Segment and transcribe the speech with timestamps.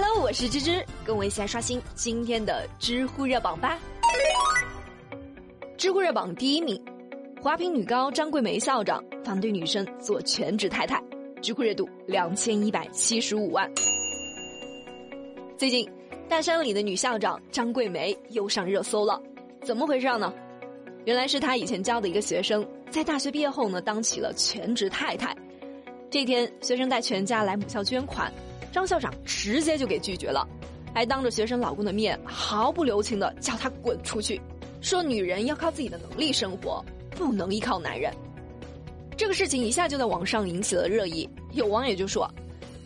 [0.00, 3.76] Hello，我是芝芝，跟我一起来刷新今天的知乎热榜吧。
[5.76, 6.80] 知乎热榜第一名，
[7.42, 11.02] 华坪女高张桂梅校长反对女生做全职太太，
[11.42, 13.68] 知乎热度两千一百七十五万。
[15.56, 15.90] 最近，
[16.28, 19.20] 大山里的女校长张桂梅又上热搜了，
[19.64, 20.32] 怎么回事呢？
[21.06, 25.36] 原来是她以前教的一个学生，在大学毕业后呢，当起了全职太太。
[26.08, 28.32] 这天，学生带全家来母校捐款。
[28.72, 30.46] 张校长直接就给拒绝了，
[30.94, 34.40] 还当着学生老公的面毫不留情的叫他滚出去，
[34.80, 38.12] 说女人要靠自己的能力生活，不能依靠男人。
[39.16, 42.30] 这个事情一下就在网上引起了热议，有网友就说，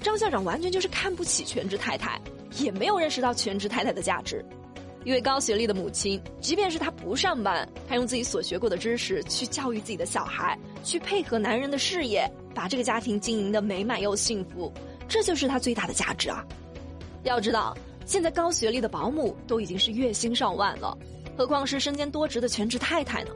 [0.00, 2.20] 张校长完全就是看不起全职太太，
[2.58, 4.44] 也没有认识到全职太太的价值。
[5.04, 12.24] 一位高学历的母亲，即便是她不上班，她用自己所学过的知识去教育自己的小孩，去配合男人的事业，
[12.54, 14.72] 把这个家庭经营的美满又幸福。
[15.12, 16.42] 这就是他最大的价值啊！
[17.22, 17.76] 要知道，
[18.06, 20.96] 现在高学历的保姆都已经是月薪上万了，
[21.36, 23.30] 何况是身兼多职的全职太太呢？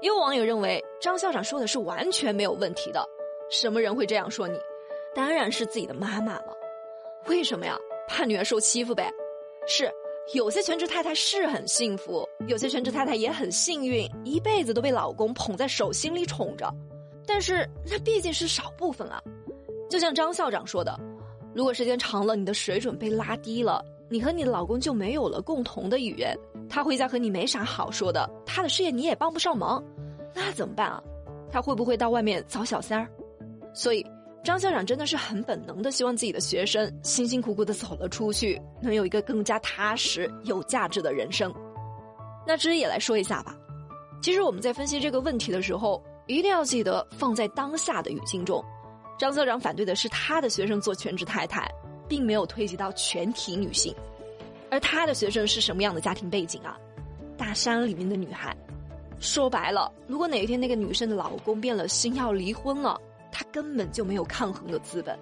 [0.00, 3.06] 也有网友认为张校长说的是完全没有问题的。
[3.50, 4.58] 什么人会这样说你？
[5.14, 6.56] 当然是自己的妈妈了。
[7.26, 7.76] 为什么呀？
[8.08, 9.12] 怕女儿受欺负呗。
[9.66, 9.92] 是，
[10.32, 16.72] 有些全职太太是很幸福，有些全职太太也很幸运，一辈子都被老公捧在手心里宠着。
[17.26, 19.22] 但是那毕竟是少部分啊。
[19.88, 20.98] 就像张校长说的，
[21.54, 26.36] 如果时间长了，你的水准被拉低了，你和你的老公就没有了共同的语言，
[26.68, 29.82] 他回家和你没啥好说的，他的事业你也帮不上忙，
[30.34, 31.02] 那怎么办啊？
[31.50, 33.08] 他会不会到外面找小三儿？
[33.72, 34.04] 所以
[34.42, 41.54] 张校长真的是很本能的希望自己的学生辛辛苦苦的走了出去，能有一个更加踏实、有价值的人生。
[42.46, 43.56] 那芝也来说一下吧。
[44.20, 48.62] 其实我们在分析这个问题的时候，一定要记得放在当下的语境中。
[49.18, 51.70] 张校长反对的是他的学生做全职太太，
[52.08, 53.94] 并没有推及到全体女性。
[54.70, 56.76] 而他的学生是什么样的家庭背景啊？
[57.36, 58.56] 大山里面的女孩，
[59.20, 63.00] 说白了，如果哪一天那个女生的老公变了心要离婚了，
[63.30, 65.18] 她根本就没有抗衡的资本。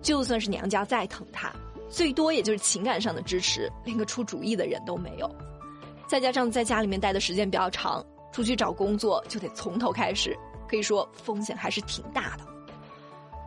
[0.00, 1.52] 就算是娘家再疼她，
[1.88, 5.30] 最多也就是情感上的支持，连个出主意的人都没有。
[6.06, 10.36] 再加上在家里面待的时间比较长，出去找工作就得从头开始，
[10.68, 12.44] 可以说风险还是挺大的。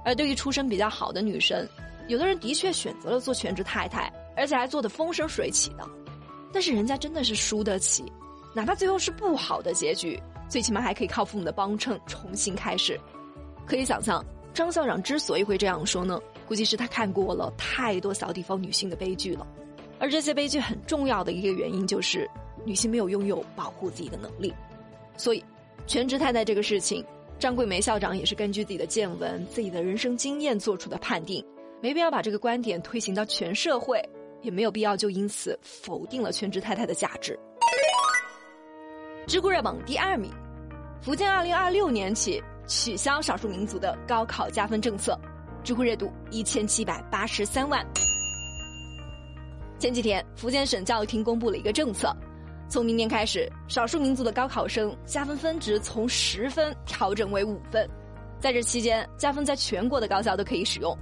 [0.05, 1.67] 而对于出身比较好的女生，
[2.07, 5.85] 有的人的确选择了做全职太太，而且还做得风生水起的。
[6.53, 8.05] 但是人家真的是输得起，
[8.53, 12.97] 哪怕最后是不好的结局，最起码还可以靠父母的帮衬重新开始。
[13.65, 14.23] 可以想象，
[14.53, 19.45] 张校长之所以会这样说呢，估计是他看过了太多小地方女性的悲剧了。
[19.97, 22.29] 而这些悲剧很重要的一个原因就是，
[22.63, 24.53] 女性没有拥有保护自己的能力。
[25.17, 25.43] 所以，
[25.87, 27.03] 全职太太这个事情。
[27.37, 31.45] 张桂梅校长也是根据自己的见闻、自己的人生经验做出的判定，
[31.81, 34.01] 没必要把这个观点推行到全社会，
[34.41, 37.37] 也没有必要就因此否定了全职太太的价值。
[39.27, 40.31] 知乎热榜第二名，
[41.01, 45.19] 福建二零二六年起取消少数民族的高考加分政策，
[45.61, 47.85] 知乎热度一千七百八十三万。
[49.77, 52.15] 前几天，福建省教育厅公布了一个政策。
[52.67, 57.87] 从明年开始，少数民族的高考生加分分值从十分调整为五分，
[58.39, 60.97] 在这期间，加分在全国的高校都可以使用，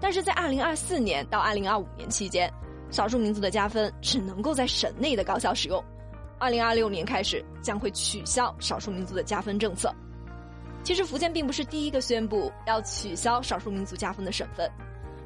[0.00, 2.52] 但是在二零二四年到二零二五年期间，
[2.90, 5.82] 少数民族的加分只能够在省内的高校使用。
[6.38, 9.92] 二零二六年开始将会取消少数民族的加分政策。
[10.84, 14.70] 其实，福建并不是第一个宣布要取消少数民族加分的省份，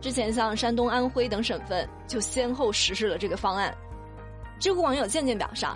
[0.01, 3.73] 之前像山东、安徽等省份就先后实施了这个方案。
[4.63, 5.67] 知乎网友渐渐表示，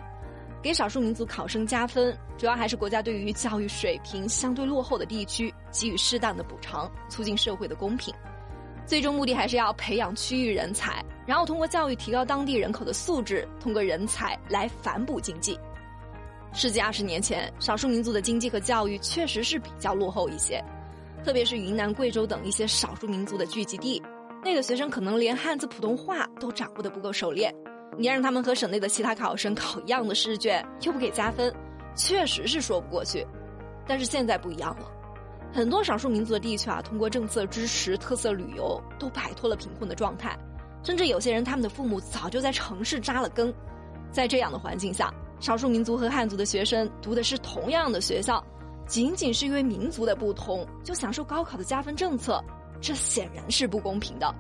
[0.63, 8.15] 给少数民族考生加分，主要还是国家对于教育水平相对落后的地区给予适当的补偿，促进社会的公平。
[8.87, 15.59] 最终目的还是要培养区域人才，然后通过教育提高当地人口的素质，通过人才来反哺经济。
[16.53, 20.63] 十几二十年前，少数民族的经济和教育确实是比较落后一些，
[21.25, 24.01] 特别是云南、贵州等一些少数民族的聚集地，
[24.45, 27.53] 那个学生可能连汉字普通话都掌握的不够熟练。
[27.99, 31.53] 你让他们和省内的其他考生考一样的试卷，又不给加分，
[31.95, 33.27] 确实是说不过去。
[33.87, 34.87] 但是现在不一样了，
[35.53, 40.37] 很多少数民族的地区啊，通过政策支持、特色旅游，都摆脱了贫困的状态。
[40.83, 43.53] 甚至有些人，他们的父母早就在城市扎了根。
[44.13, 48.45] 在这样的环境下，少数民族和汉族的学生读的是同样的学校，
[48.87, 52.43] 仅仅是因为民族的不同，就享受高考的加分政策，
[52.81, 54.33] 这显然是不公平的。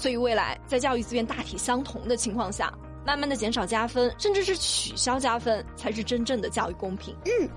[0.00, 2.72] 所以，未来在教育资源大体相同的情况下，
[3.04, 7.12] 慢慢的减少加分，甚至是取消加分，才是真正的教育公平。
[7.24, 7.48] 嗯，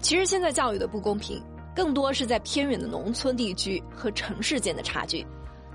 [0.00, 1.42] 其实现在教育的不公平，
[1.76, 5.26] 更多是在偏远的农村地区和城市间的差距。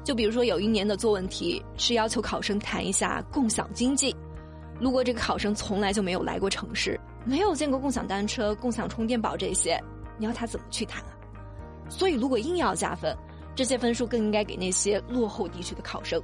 [0.03, 4.15] 就比如说有一年的作文题是要求考生谈一下共享经济，
[4.79, 9.79] 如果这个考生从来就没有来过城市，没有见过共享单车、共享充电宝这些，
[10.17, 11.13] 你要他怎么去谈啊？
[11.87, 13.15] 所以如果硬要加分，
[13.55, 16.21] 这些分数更应该给那些落后地区的考生。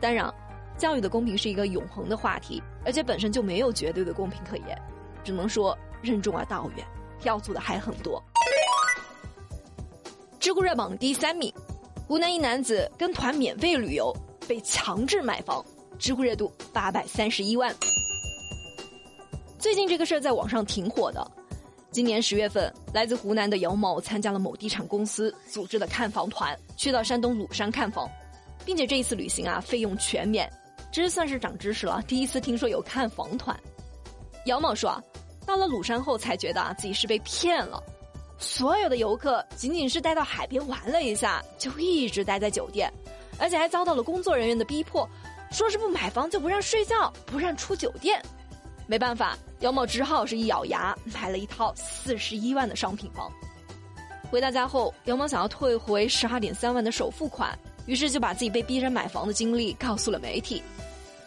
[0.00, 0.32] 当然，
[0.76, 4.76] 教育的公平是一个永恒的话题，而且本身就没有绝对的公平可言，
[5.22, 6.86] 只能说任重而道远，
[7.22, 8.22] 要做的还很多。
[10.40, 11.52] 知乎热榜第三名。
[12.08, 14.12] 湖南一男子跟团免费旅游，
[14.48, 15.64] 被强制买房，
[15.96, 17.72] 知乎热度八百三十一万。
[19.58, 21.30] 最近这个事儿在网上挺火的。
[21.92, 28.08] 今年十月份，来自湖南的姚某参加了某地产公司组织的看房团，去到山东鲁山看房，
[28.64, 30.48] 并且这一次旅行啊，费用全免，
[30.92, 32.00] 这算是长知识了。
[32.06, 33.58] 第一次听说有看房团。
[34.46, 35.02] 姚某说啊，
[35.44, 37.82] 到了鲁山后才觉得啊自己是被骗了。
[38.38, 42.90] 所有的游客仅仅是带到海边玩了一下，就一直待在酒店，
[43.36, 45.06] 而且还遭到了工作人员的逼迫，
[45.50, 48.22] 说是不买房就不让睡觉，不让出酒店。
[48.90, 53.30] 没办法，姚某只好是一咬牙买了一套四十一万的商品房。
[54.28, 57.56] 回到家后，姚某想要退回十二点三万的首付款，
[57.86, 60.60] 于是就把自己被逼着买房的经历告诉了媒体。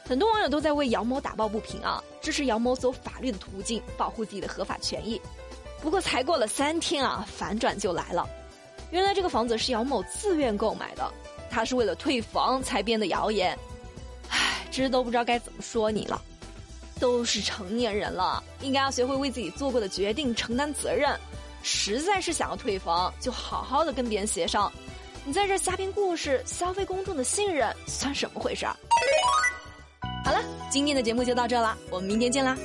[0.04, 5.22] 很多网友都在为姚某打抱不平啊，支持姚某走法律的途径，保护自己的合法权益。
[5.82, 8.28] 不过才过了三天啊，反转就来了。
[8.92, 11.10] 原来这个房子是姚某自愿购买的，
[11.50, 13.58] 他是为了退房才编的谣言。
[14.28, 16.22] 唉，这都不知道该怎么说你了。
[17.04, 21.20] 都是成年人了，应该要学会为自己做过的决定承担责任。
[21.62, 24.72] 实在是想要退房，就好好的跟别人协商。
[25.26, 28.74] 你在这瞎编故事，消费公众的信任，算什么回事儿？
[30.24, 30.40] 好了，
[30.72, 32.58] 今天的节目就到这了，我们明天见啦。